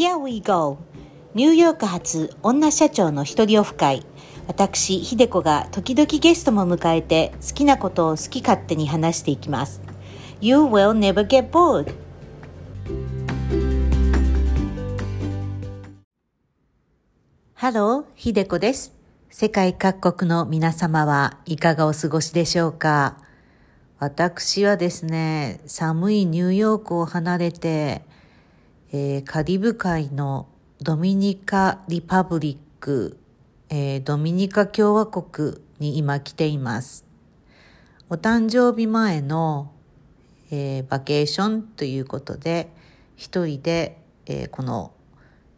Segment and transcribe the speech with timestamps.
[0.00, 0.78] Here we go!
[1.34, 4.06] ニューヨーク発女社長の一人オフ会。
[4.46, 9.82] 私、ひでこが時々ゲストも迎えて好きなことを好き勝手に話していきます。
[10.40, 11.92] You will never get bored!
[17.52, 18.94] ハロー、ひでこです。
[19.28, 23.18] 世界各国の皆様はいかがお過ごしでしょうか？
[23.98, 28.08] 私はですね、寒いニューヨークを離れて、
[28.92, 30.48] えー、カリブ海の
[30.82, 33.20] ドミニカリパブリック、
[33.68, 37.06] えー、ドミニカ共和国に今来ています。
[38.08, 39.70] お誕生日前の、
[40.50, 42.68] えー、バケーションということで、
[43.14, 44.92] 一人で、えー、この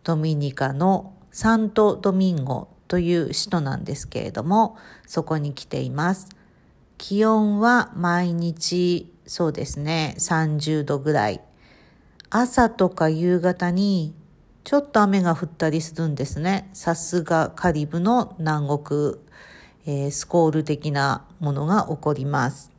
[0.05, 6.28] ドミニカのサントドミンゴという首都なんですけれども、そこに来ています。
[6.98, 11.41] 気温は毎日、そうですね、30度ぐらい。
[12.34, 14.14] 朝とか夕方に
[14.64, 16.70] ちょっと雨が降ったりするんですね。
[16.72, 19.16] さすがカリブの南国、
[19.84, 22.70] えー、スコール的なものが起こります。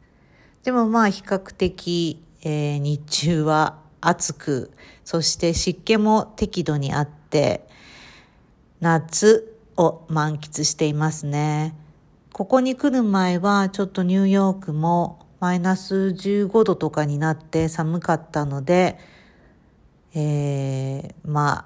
[0.63, 4.71] でもまあ比較的、えー、日中は暑く、
[5.05, 7.67] そして湿気も適度にあって、
[8.79, 11.75] 夏を満喫していますね。
[12.31, 18.97] ここに来る前はちょっとニューヨークもマイナス15度とかになって寒かったので、
[20.15, 21.65] えー、まあ、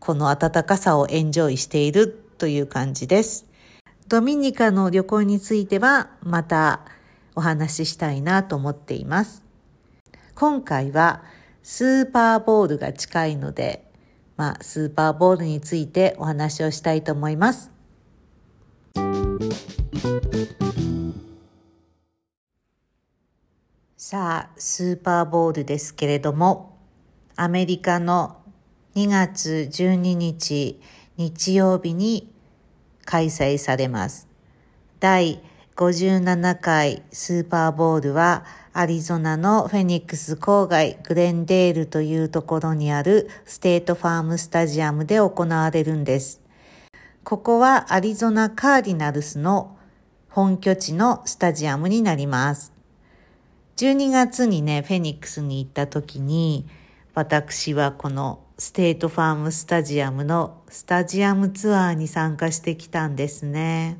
[0.00, 3.46] この暖かさをエンジョイしているという感じです。
[4.08, 6.80] ドミニカの旅行についてはまた
[7.34, 9.44] お話ししたいなと思っています。
[10.34, 11.22] 今回は
[11.62, 13.84] スーパーボールが近いので、
[14.36, 17.70] まあ、スーパーボールについてお話をしたいと思います。
[23.96, 26.79] さあ、スーパーボールですけれども、
[27.42, 28.36] アメリカの
[28.96, 30.78] 2月12日
[31.16, 32.30] 日曜日に
[33.06, 34.28] 開催されます。
[34.98, 35.42] 第
[35.74, 46.42] 57回スーパーボールはアリゾナのフェニックス郊外グレンデールというところにあるステートファームスタジアムで行われるんです。
[47.24, 49.78] ここはアリゾナカーディナルスの
[50.28, 52.74] 本拠地のスタジアムになります。
[53.78, 56.66] 12月にね、フェニックスに行った時に、
[57.14, 63.98] 私はこのステートファームスタジアムのスタジアムツアーに参加してきたんですね。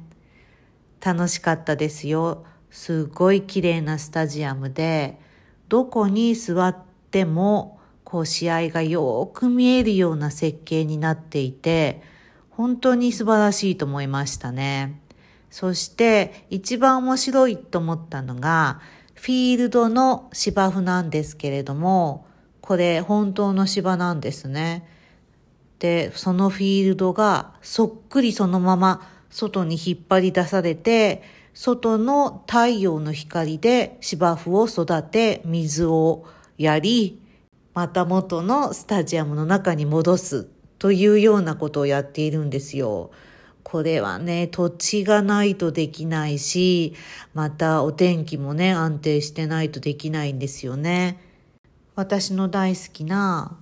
[1.04, 2.44] 楽しかったですよ。
[2.71, 5.19] すごい綺麗なスタジアムで、
[5.69, 6.76] どこに座っ
[7.10, 12.03] ても、こう試合がよく見えるような設計になっていて、
[12.50, 15.00] 本当に素晴らしいと思いましたね。
[15.50, 18.81] そして一番面白いと思ったのが、
[19.15, 22.27] フィールドの芝生なんですけれども、
[22.71, 24.87] これ本当の芝なんですね。
[25.81, 36.27] で、そのフィールドがそっくりそのまま外に引っ張り出されて、外の太陽の光で芝生を育て、水を
[36.59, 37.21] やり、
[37.75, 40.47] また元のスタジアムの中に戻す
[40.79, 43.11] というようなことをやっているんですよ。
[43.65, 46.95] これはね、土地がないとできないし、
[47.35, 51.30] またお天気もね、安定してないとできないんですよね。
[51.95, 53.59] 私の大好きな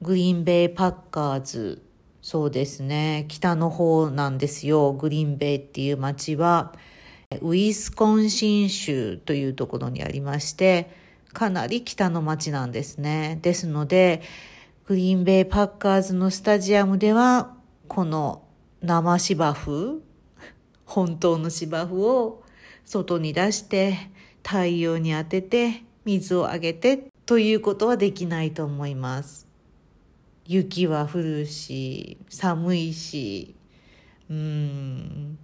[0.00, 1.82] グリーンベイパッカーズ
[2.22, 3.26] そうですね。
[3.28, 4.92] 北の方なんですよ。
[4.92, 6.72] グリーンベイっていう町は、
[7.40, 10.88] ウィスコンシン州というところにありまして、
[11.32, 13.40] かなり北の町なんですね。
[13.42, 14.22] ですので、
[14.86, 17.56] グリーンベイパッカーズのスタジアムでは、
[17.88, 18.44] この
[18.82, 20.00] 生芝生、
[20.86, 22.44] 本当の芝生を
[22.84, 23.96] 外に出して、
[24.44, 29.48] 太陽に当てて、水をあげてということはできないと思います。
[30.44, 33.54] 雪は降るし寒いし
[34.28, 35.38] うん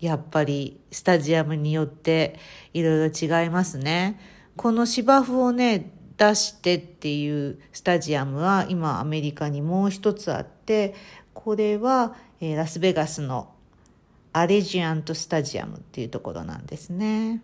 [0.00, 2.36] やっぱりスタジアムによって
[2.72, 4.18] いろいろ違いますね。
[4.56, 10.96] この芝生をね出してっていうスタジアムは今アメリカにもう一つあって
[11.32, 13.52] これは、えー、ラスベガスの
[14.32, 17.40] アレジアントスタジアムっていうところなんですね。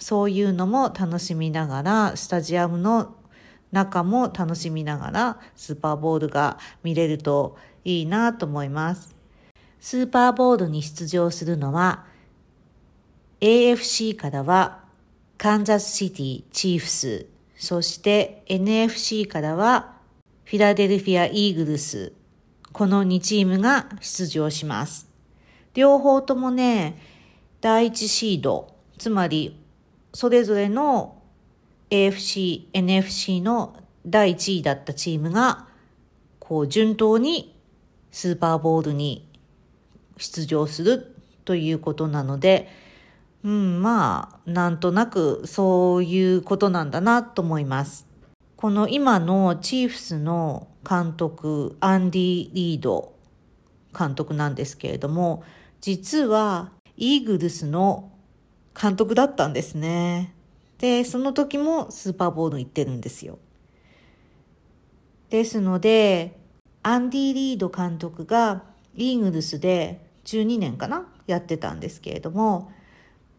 [0.00, 3.14] そういうのも楽しみながらスタジアムの
[3.70, 9.14] 中も楽しみながらスーパーボールが見れるといいなと思います。
[9.78, 12.04] スーパーボールに出場するのは
[13.40, 14.80] AFC からは
[15.38, 17.26] カンザスシティチーフス、
[17.56, 19.94] そして NFC からは
[20.44, 22.12] フィラデルフィア・イーグルス、
[22.72, 25.08] この2チームが出場します。
[25.72, 27.00] 両方ともね、
[27.60, 29.58] 第1シード、つまり
[30.12, 31.22] それぞれの
[31.90, 33.76] AFC、NFC の
[34.06, 35.66] 第1位だったチームが
[36.38, 37.54] こう順当に
[38.10, 39.28] スーパーボールに
[40.16, 41.14] 出場する
[41.44, 42.68] ということなので、
[43.42, 48.06] うん、まあ、なんとなくそういうことなんだなと思います。
[48.56, 53.14] この今のチーフスの監督、アンディ・リード
[53.98, 55.42] 監督なんですけれども、
[55.80, 58.10] 実はイーグルスの
[58.78, 60.34] 監督だったんですね。
[60.78, 63.38] で、その時もスーパーボール行ってるんですよ。
[65.28, 66.38] ですので、
[66.82, 68.64] アンディ・リード監督が
[68.94, 72.72] イーグルスで12年かなやってたんですけれども、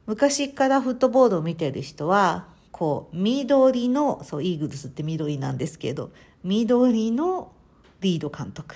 [0.06, 6.12] 昔からフットボールを見てる人は、こう、緑の、そう、イーグルスって緑なんですけど、
[6.44, 7.52] 緑の
[8.00, 8.76] リード監督。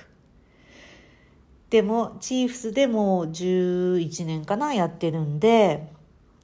[1.70, 5.92] でも、チーフスでも11年かなやってるんで、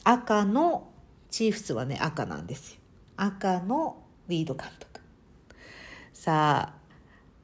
[0.03, 0.89] 赤の、
[1.29, 2.79] チーフスはね、赤なんですよ。
[3.17, 5.01] 赤のリード監督。
[6.13, 6.81] さあ、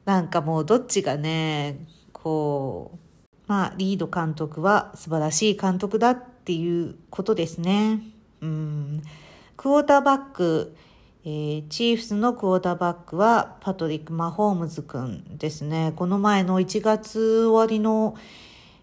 [0.04, 2.98] なんかもうどっちがね、こう、
[3.46, 8.00] まあ、リード監督は素晴らしい監督だっていうことですね。
[8.40, 9.02] うん。
[9.56, 10.76] クォーターバック、
[11.24, 15.92] えー、チーフスのクォーターバックはパトリック・マホームズ君ですね。
[15.96, 18.16] この前の1月終わりの、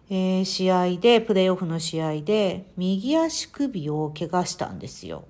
[0.09, 5.25] えー、試合で、プレーオフの試合で、右足首を怪我したんですよ。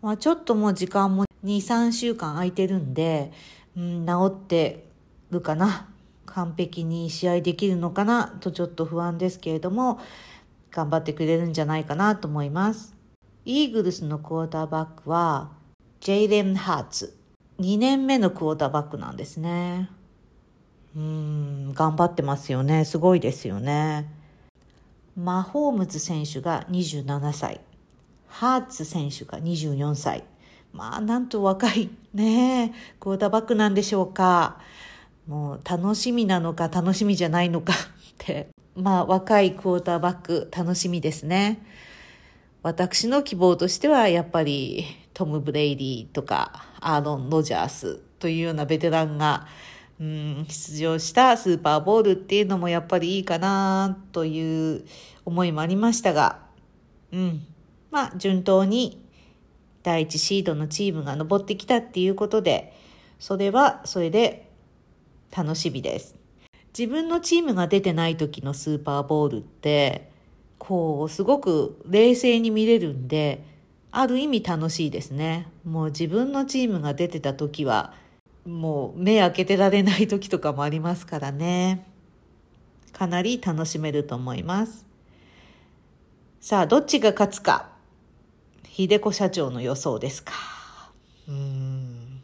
[0.00, 3.32] まあ、ちょっともう時間も2、3週間空いてるんで、
[3.76, 4.86] うん、治って
[5.30, 5.88] るかな
[6.26, 10.00] 完璧に試合できるのかなとちょっと不安ですけれども、
[10.70, 12.94] 頑張ってくれるんじゃないかなと思います。
[13.44, 15.52] イーグルスのクォーターバックは、
[16.00, 17.18] ジェイレン・ハーツ。
[17.60, 19.90] 2年目のクォーターバックなんですね。
[21.72, 22.84] 頑張ってますよね。
[22.84, 24.08] すごいですよね。
[25.16, 27.60] マホームズ選手が27歳。
[28.28, 30.24] ハーツ選手が24歳。
[30.72, 34.58] まあ、なんと若いねクォーターバックなんでしょうか。
[35.26, 37.76] もう楽しみなのか楽しみじゃないのかっ
[38.18, 41.64] てまあ若いクォーターバック楽しみですね
[42.62, 44.84] 私の希望としてはやっぱり
[45.14, 49.46] トム・ブレイディとかアーロン・ロジャースというようなベテランが
[50.02, 54.84] うん出場したスーパーボールっていうのもやっぱりいいかなという
[55.24, 56.40] 思いもありましたが、
[57.12, 57.46] うん、
[57.90, 59.00] まあ順当に
[59.82, 62.76] 第一シードのチームが上ってきたっていうことで
[63.18, 64.50] それはそれで
[65.30, 66.16] 楽しみです。
[66.76, 70.10] 自分のチームが出てない時のスーパーボールって、
[70.58, 73.44] こう、すごく冷静に見れるんで、
[73.90, 75.48] ある意味楽しいですね。
[75.64, 77.92] もう自分のチームが出てた時は、
[78.46, 81.86] もう目開けてられない時とかもありますからね。
[82.92, 84.86] かなり楽しめると思います。
[86.40, 87.70] さあ、どっちが勝つか。
[88.64, 90.32] 秀子社長の予想ですか。
[91.28, 92.20] うん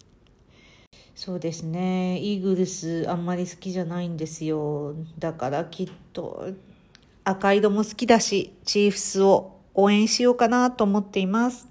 [1.14, 6.48] そうですねイーグルスあんまり好きじゃないんですよだからきっと
[7.24, 11.68] 赤色も好きだしチーフスを応援しようかなと思っています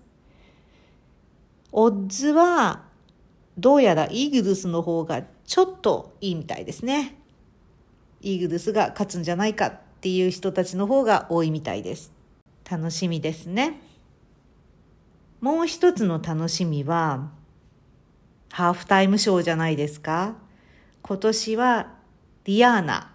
[1.72, 2.87] オッズは
[3.57, 7.15] どうやらイーグルスの方がちょっといいみたいですね
[8.21, 12.12] イーグルスが勝つんじゃないかっていう人たちの方が多いみたいです
[12.69, 13.80] 楽しみですね
[15.39, 17.30] もう一つの楽しみは
[18.51, 20.36] ハーフタイムショーじゃないですか
[21.03, 21.93] 今年は
[22.46, 23.12] リアーナ。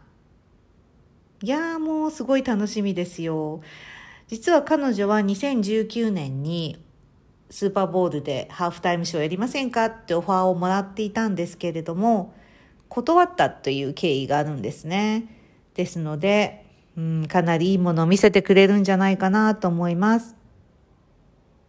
[1.43, 3.61] いやーもうすごい楽しみですよ。
[4.29, 6.83] 実は彼女は2019年に
[7.53, 12.33] スーパーボールでハーフタイムショーやりませんかってオファーをもらっていたんですけれども、
[12.89, 15.27] 断ったという経緯があるんですね。
[15.75, 16.65] ですので、
[16.97, 20.35] うん、かなりいいものを見せてくれるんじゃないかなと思います。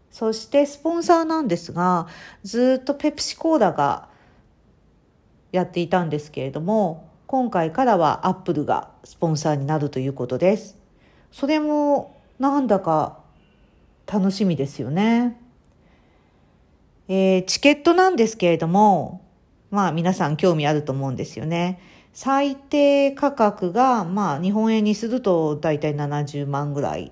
[0.10, 2.08] そしてスポンサーなんですが、
[2.44, 4.08] ずっとペプシコーラが
[5.52, 10.78] やっていたんですけれども、今回からはアップルがスポンサーになるということです。
[11.34, 13.20] それもなんだか
[14.08, 15.43] 楽しみですよね。
[17.08, 19.22] えー、チケットなんですけれども、
[19.72, 21.80] まあ皆さん興味あると思うんですよね。
[22.14, 27.12] 最低価格が、まあ日本円にすると大体70万ぐらい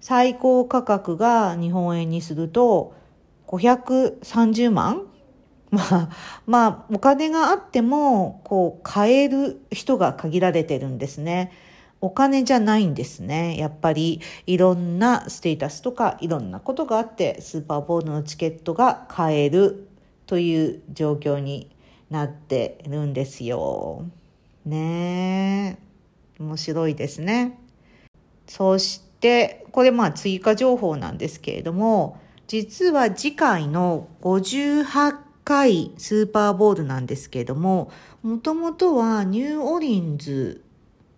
[0.00, 2.94] 最高価格が日本円にすると
[3.46, 5.06] 530万
[5.70, 6.08] まあ、
[6.46, 11.52] まあ、お金があっても、こう、買える人が限られてるんですね。
[12.00, 13.56] お金じゃないんですね。
[13.58, 19.88] やっぱり、いろんなステータスとか、いろんなことがあって、スーパーボールのチケットが買える
[20.26, 21.70] という状況に
[22.08, 24.04] なってるんですよ。
[24.64, 25.78] ね
[26.38, 26.42] え。
[26.42, 27.58] 面白いですね。
[28.46, 37.92] そして、これまあ追加情報なんですけれども、実は次回の58回スーパーボールなんですけれども、
[38.22, 40.64] もともとはニューオリンズ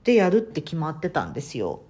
[0.04, 1.80] でやるって決まってたんですよ。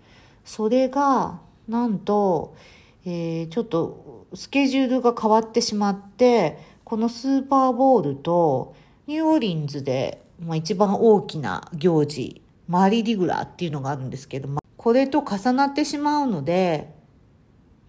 [0.45, 2.57] それが、なんと、
[3.05, 8.75] えー、ちょっとスケジュールが変わってしまって、このスーパーボールと
[9.07, 16.93] ニューオーリンズで、まあ、一番大きな行事、マリディグラっていうのがあるんですけども、これと重なってしまうので、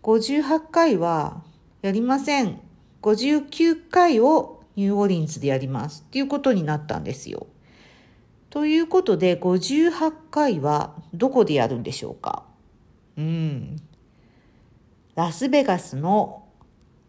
[0.04, 1.44] 58回は
[1.82, 2.60] やりません。
[3.02, 7.48] 59回をニューオーリンズでやりますっていうことになったんですよ。
[8.54, 12.44] ということで、58回はどこでやるんでしょうか？
[13.18, 13.78] うん。
[15.16, 16.44] ラスベガスの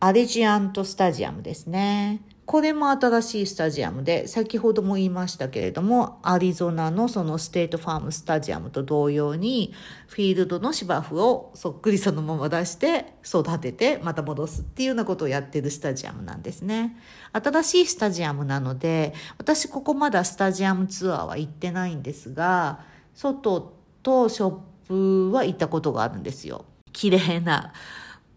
[0.00, 2.22] アレジアントスタジアムですね。
[2.46, 9.72] これも新しいスタジアムで、先ほども言いましたけれども、アリゾナのそのステートファームスタジアムと同様に、
[10.08, 16.96] フィールドの芝生をそっくりそのまま出して育ててまた戻すっていうようなことをやってるスタジアムなんですね。
[17.32, 22.80] 新しいスタジアムなので、私ここまだスタジアムツアーは行ってないんですが、
[23.14, 23.72] 外
[24.02, 26.66] とショップは行ったことがあるんですよ。
[26.92, 27.72] 綺麗な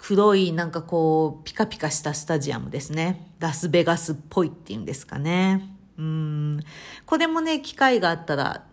[0.07, 3.29] 黒いなんかこうピカピカしたスタジアムですね。
[3.39, 5.69] ラスベガスっぽいっていうんですかね。
[5.97, 6.63] うん。
[7.05, 8.63] これもね、機会があったら、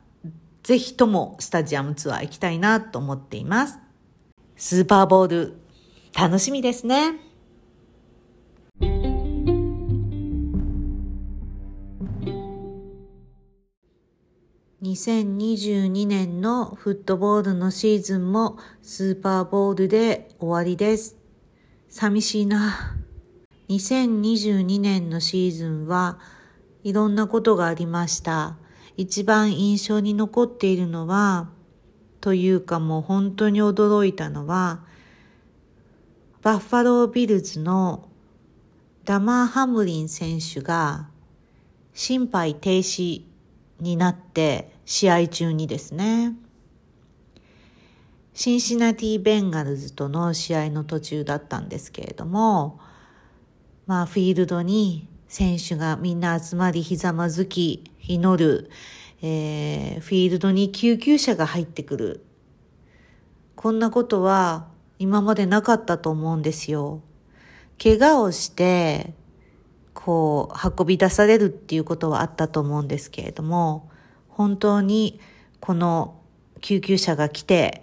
[0.62, 3.80] ぜひともスタジアムツアー行きたいなと思っています。
[4.54, 5.56] スーパーボール、
[6.16, 7.18] 楽しみですね。
[14.82, 21.23] 2022年のフットボールのシーズンもスーパーボールで終わりです。
[21.94, 22.96] 寂しいな。
[23.68, 26.18] 2022年のシーズンは
[26.82, 28.56] いろんなことがありました。
[28.96, 31.50] 一番印象に残っているのは、
[32.20, 34.82] というかもう本当に驚いたのは、
[36.42, 38.08] バッファロービルズの
[39.04, 41.06] ダマー・ハムリン選手が
[41.92, 43.22] 心肺停止
[43.78, 46.34] になって試合中にですね、
[48.34, 52.80] シンシナティ・ベンガルズとの試合の途中だったんですけれども、
[53.86, 58.70] まあフィールドに選手がみんな集まりひざまずき、祈る、
[59.22, 62.24] えー、フィールドに救急車が入ってくる。
[63.54, 64.66] こんなことは
[64.98, 67.02] 今までなかったと思うんですよ。
[67.80, 69.14] 怪我をして、
[69.92, 73.88] こう、運び出されるっていうことはあったと思うんですけれども、
[74.28, 75.20] 本当に
[75.60, 76.20] この
[76.60, 77.82] 救急車が来て、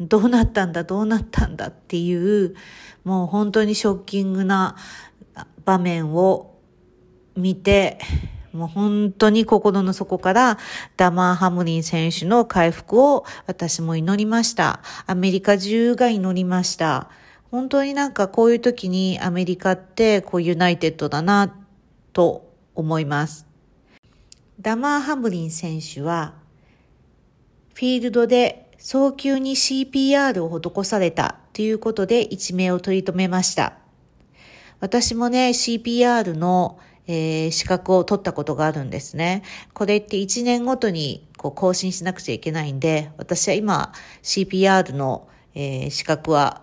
[0.00, 2.54] どうなったんだ、どうなったんだっていう、
[3.04, 4.76] もう本当にショッキングな
[5.64, 6.58] 場面を
[7.36, 7.98] 見て、
[8.52, 10.58] もう本当に心の底から
[10.96, 14.80] ダマー・ハムリン選手の回復を私も祈りました。
[15.06, 17.10] アメリカ中が祈りました。
[17.50, 21.54] 本当になんかこういう時にアメリカってこうユナイテッドだな
[22.12, 23.46] と思います。
[24.60, 26.34] ダマー・ハムリン選手は、
[27.74, 33.74] フィールドで早急に CPR を施されたということで一命を取り留めました。
[34.80, 39.42] 私もね、CPR の、えー、資格を取ったことがあるんですね。
[39.74, 46.62] これって1年ごとにこう更新しなくちゃいけないんで、私は今 CPR の、えー、資格は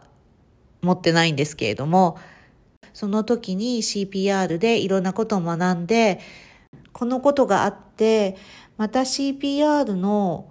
[0.82, 2.18] 持ってないんですけれども、
[2.94, 6.20] その時に CPR でいろんなことを学んで、
[6.94, 8.38] このことがあって、
[8.76, 10.50] また CPR の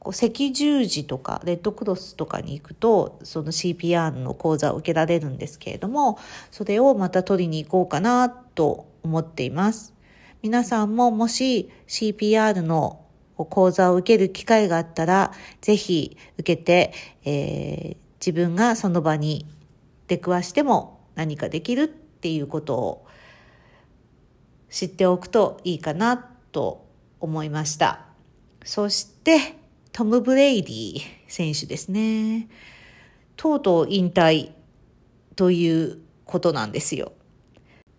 [0.00, 6.18] こう赤十字とかレッドクロスとかに行くとその CPR の講座を受けられるんですけれども
[6.50, 9.94] それをまた取りに行こうかなと思っています
[10.42, 13.04] 皆さんももし CPR の
[13.36, 16.92] 講座を受ける機会があったらぜひ受けて、
[17.24, 19.46] えー、自分がその場に
[20.08, 23.06] 出くわしても何かできるっていうことを
[24.70, 26.86] 知っておくといいかなと
[27.20, 28.06] 思いました。
[28.64, 29.59] そして、
[29.92, 32.48] トム・ブレイディ選手ですね。
[33.36, 34.52] とうとう引退
[35.36, 37.12] ということなんですよ。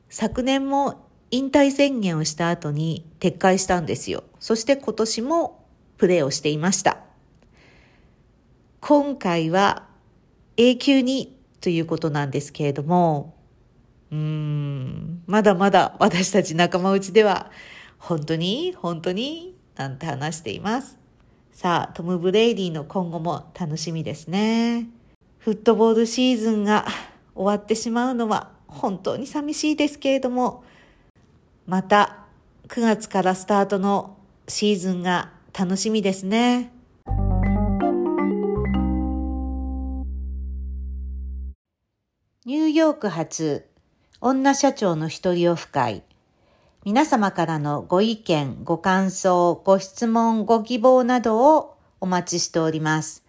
[0.09, 4.23] 昨年も引退宣言をした後に撤回したんですよ。
[4.39, 5.65] そして今年も
[5.97, 6.99] プレーをしていました。
[8.79, 9.87] 今回は
[10.57, 13.35] 永久にということなんですけれども、
[14.11, 17.51] うーん、まだまだ私たち仲間内では、
[17.97, 21.00] 本当に本当になんて話しています。
[21.61, 24.87] さあ、トム・ブレイディの今後も楽しみですね。
[25.37, 26.87] フットボールシーズンが
[27.35, 30.63] 終わってしまうのは本当に寂しいですけれども、
[31.67, 32.25] また
[32.67, 36.71] 9月からスタートのシーズンが楽しみですね。
[42.43, 43.69] ニューヨーク発
[44.19, 46.01] 女社長の一人オフ会。
[46.83, 53.23] 皆様からのご意見、ご感想、ご質問、ご希望などをお待ちしております。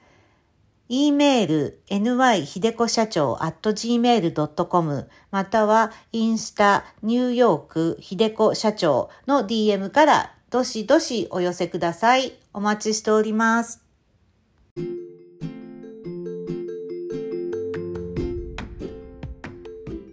[0.89, 12.33] e メール ny ひでこ社長 at gmail.com またはインスタニューヨークひでこ社長の DM からどしどしお寄せください。
[12.55, 13.83] お待ちしております。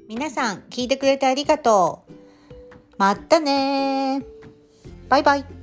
[0.09, 2.08] 皆さん聞いてくれてありがとう。
[2.99, 4.21] またね
[5.07, 5.58] バイバイ。